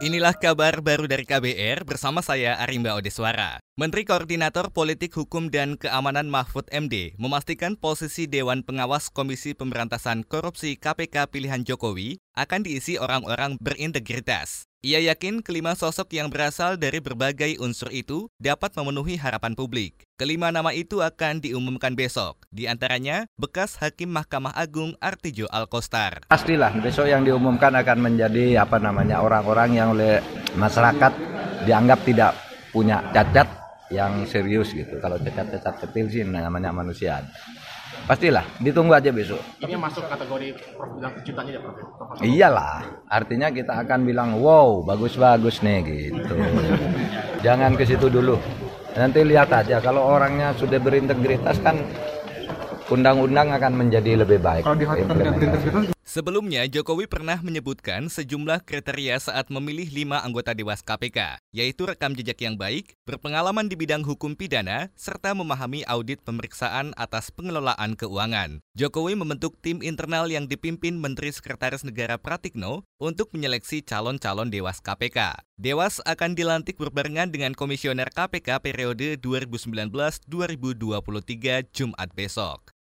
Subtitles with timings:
[0.00, 3.60] Inilah kabar baru dari KBR bersama saya Arimba Odeswara.
[3.76, 10.80] Menteri Koordinator Politik Hukum dan Keamanan Mahfud MD memastikan posisi Dewan Pengawas Komisi Pemberantasan Korupsi
[10.80, 14.69] KPK pilihan Jokowi akan diisi orang-orang berintegritas.
[14.80, 20.08] Ia yakin kelima sosok yang berasal dari berbagai unsur itu dapat memenuhi harapan publik.
[20.16, 26.24] Kelima nama itu akan diumumkan besok, di antaranya bekas Hakim Mahkamah Agung Artijo Alkostar.
[26.32, 30.24] Pastilah besok yang diumumkan akan menjadi apa namanya orang-orang yang oleh
[30.56, 31.12] masyarakat
[31.68, 32.32] dianggap tidak
[32.72, 33.52] punya cacat
[33.92, 34.96] yang serius gitu.
[34.96, 37.20] Kalau cacat-cacat kecil sih namanya manusia.
[38.08, 39.40] Pastilah, ditunggu aja besok.
[39.60, 41.76] Ini masuk kategori Prof bilang kejutannya ya Prof?
[42.20, 46.34] Iyalah, artinya kita akan bilang wow bagus-bagus nih gitu.
[47.46, 48.40] Jangan ke situ dulu.
[48.96, 51.78] Nanti lihat aja kalau orangnya sudah berintegritas kan
[52.90, 54.66] undang-undang akan menjadi lebih baik.
[54.66, 61.38] Kalau tidak berintegritas Sebelumnya, Jokowi pernah menyebutkan sejumlah kriteria saat memilih lima anggota Dewas KPK,
[61.54, 67.30] yaitu rekam jejak yang baik, berpengalaman di bidang hukum pidana, serta memahami audit pemeriksaan atas
[67.30, 68.58] pengelolaan keuangan.
[68.74, 75.46] Jokowi membentuk tim internal yang dipimpin Menteri Sekretaris Negara Pratikno untuk menyeleksi calon-calon Dewas KPK.
[75.62, 80.26] Dewas akan dilantik berbarengan dengan Komisioner KPK periode 2019-2023
[81.70, 82.79] Jumat besok.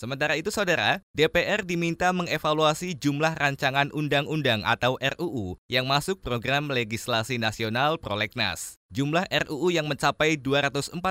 [0.00, 7.36] Sementara itu, saudara, DPR diminta mengevaluasi jumlah rancangan undang-undang atau RUU yang masuk program legislasi
[7.36, 8.80] nasional Prolegnas.
[8.88, 11.04] Jumlah RUU yang mencapai 248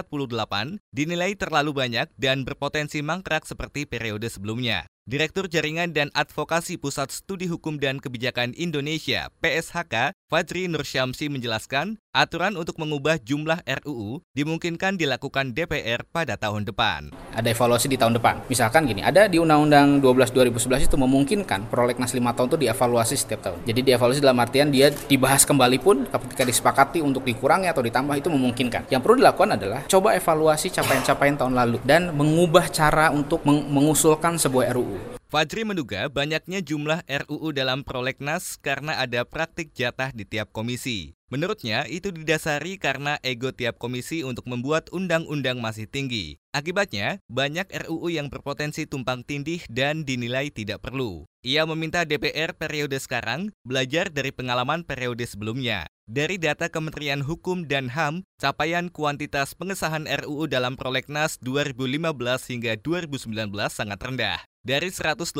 [0.90, 4.90] dinilai terlalu banyak dan berpotensi mangkrak seperti periode sebelumnya.
[5.10, 12.54] Direktur Jaringan dan Advokasi Pusat Studi Hukum dan Kebijakan Indonesia (PSHK), Fajri Nursyamsi menjelaskan, aturan
[12.54, 17.10] untuk mengubah jumlah RUU dimungkinkan dilakukan DPR pada tahun depan.
[17.34, 18.46] Ada evaluasi di tahun depan.
[18.54, 23.50] Misalkan gini, ada di Undang-Undang 12 2011 itu memungkinkan prolegnas 5 tahun itu dievaluasi setiap
[23.50, 23.66] tahun.
[23.66, 28.30] Jadi dievaluasi dalam artian dia dibahas kembali pun ketika disepakati untuk dikurangi atau ditambah itu
[28.30, 28.94] memungkinkan.
[28.94, 34.78] Yang perlu dilakukan adalah coba evaluasi capaian-capaian tahun lalu dan mengubah cara untuk mengusulkan sebuah
[34.78, 34.98] RUU.
[35.30, 41.14] Fajri menduga banyaknya jumlah RUU dalam prolegnas karena ada praktik jatah di tiap komisi.
[41.30, 46.42] Menurutnya, itu didasari karena ego tiap komisi untuk membuat undang-undang masih tinggi.
[46.50, 51.30] Akibatnya, banyak RUU yang berpotensi tumpang tindih dan dinilai tidak perlu.
[51.45, 55.86] Ia meminta DPR periode sekarang belajar dari pengalaman periode sebelumnya.
[56.10, 62.18] Dari data Kementerian Hukum dan HAM, capaian kuantitas pengesahan RUU dalam prolegnas 2015
[62.50, 63.30] hingga 2019
[63.70, 64.42] sangat rendah.
[64.59, 65.31] Dari 189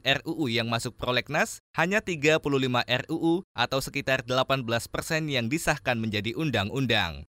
[0.00, 2.40] RUU yang masuk prolegnas, hanya 35
[2.80, 7.28] RUU atau sekitar 18 persen yang disahkan menjadi undang-undang.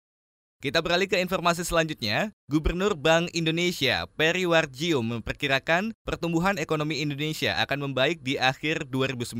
[0.58, 2.34] Kita beralih ke informasi selanjutnya.
[2.50, 9.38] Gubernur Bank Indonesia Peri Warjio memperkirakan pertumbuhan ekonomi Indonesia akan membaik di akhir 2019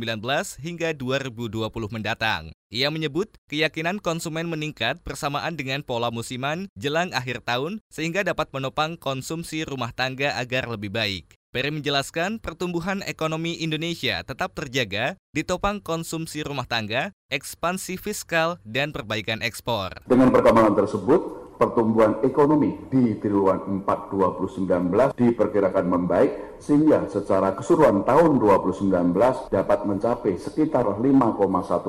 [0.62, 2.54] hingga 2020 mendatang.
[2.70, 8.94] Ia menyebut keyakinan konsumen meningkat bersamaan dengan pola musiman jelang akhir tahun sehingga dapat menopang
[8.94, 11.34] konsumsi rumah tangga agar lebih baik.
[11.58, 19.42] Peri menjelaskan pertumbuhan ekonomi Indonesia tetap terjaga ditopang konsumsi rumah tangga, ekspansi fiskal, dan perbaikan
[19.42, 20.06] ekspor.
[20.06, 21.22] Dengan perkembangan tersebut,
[21.58, 30.38] pertumbuhan ekonomi di triwulan 4 2019 diperkirakan membaik sehingga secara keseluruhan tahun 2019 dapat mencapai
[30.38, 31.02] sekitar 5,1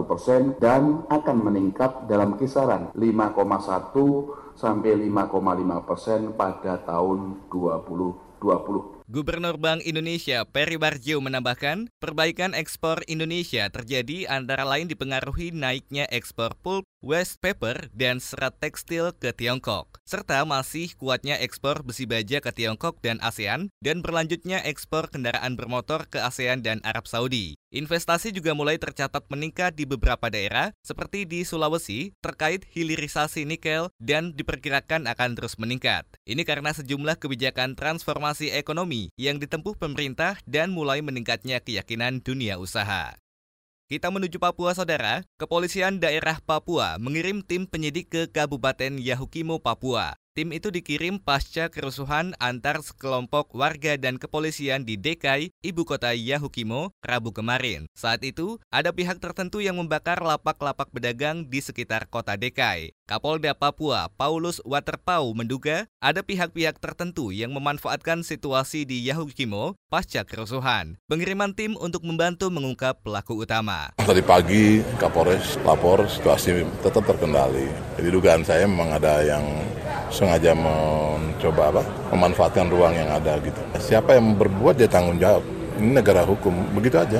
[0.09, 8.98] persen dan akan meningkat dalam kisaran 5,1 sampai 5,5 persen pada tahun 2020.
[9.09, 16.53] Gubernur Bank Indonesia Peri Barjo menambahkan, perbaikan ekspor Indonesia terjadi antara lain dipengaruhi naiknya ekspor
[16.61, 22.51] pulp, waste paper, dan serat tekstil ke Tiongkok, serta masih kuatnya ekspor besi baja ke
[22.51, 27.55] Tiongkok dan ASEAN, dan berlanjutnya ekspor kendaraan bermotor ke ASEAN dan Arab Saudi.
[27.69, 34.33] Investasi juga mulai tercatat meningkat di beberapa daerah, seperti di Sulawesi, terkait hilirisasi nikel dan
[34.33, 36.09] diperkirakan akan terus meningkat.
[36.25, 43.21] Ini karena sejumlah kebijakan transformasi ekonomi yang ditempuh pemerintah dan mulai meningkatnya keyakinan dunia usaha.
[43.89, 45.25] Kita menuju Papua, saudara.
[45.41, 50.13] Kepolisian daerah Papua mengirim tim penyidik ke Kabupaten Yahukimo, Papua.
[50.39, 56.95] Tim itu dikirim pasca kerusuhan antar sekelompok warga dan kepolisian di Dekai, ibu kota Yahukimo,
[57.03, 57.91] Rabu kemarin.
[57.99, 62.95] Saat itu, ada pihak tertentu yang membakar lapak-lapak pedagang di sekitar kota Dekai.
[63.11, 71.03] Kapolda Papua, Paulus Waterpau menduga ada pihak-pihak tertentu yang memanfaatkan situasi di Yahukimo pasca kerusuhan.
[71.11, 73.91] Pengiriman tim untuk membantu mengungkap pelaku utama.
[73.99, 77.67] Tadi pagi Kapolres lapor situasi tetap terkendali.
[77.99, 79.43] Jadi dugaan saya memang ada yang
[80.29, 81.83] sengaja mencoba apa
[82.13, 83.57] memanfaatkan ruang yang ada gitu.
[83.81, 85.41] Siapa yang berbuat dia tanggung jawab.
[85.81, 87.17] Ini negara hukum, begitu aja.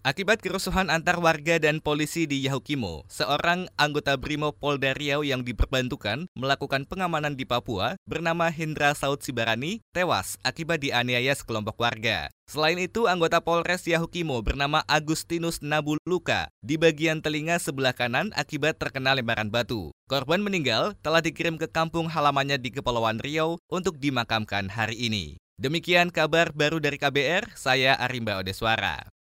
[0.00, 6.24] Akibat kerusuhan antar warga dan polisi di Yahukimo, seorang anggota Brimo Polda Riau yang diperbantukan
[6.32, 12.32] melakukan pengamanan di Papua bernama Hendra Saud Sibarani tewas akibat dianiaya sekelompok warga.
[12.48, 19.12] Selain itu, anggota Polres Yahukimo bernama Agustinus Nabuluka di bagian telinga sebelah kanan akibat terkena
[19.12, 19.92] lembaran batu.
[20.08, 25.36] Korban meninggal telah dikirim ke kampung halamannya di Kepulauan Riau untuk dimakamkan hari ini.
[25.60, 29.12] Demikian kabar baru dari KBR, saya Arimba Odeswara.